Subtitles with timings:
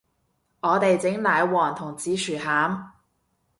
[0.61, 2.87] 我哋整奶黃同紫薯餡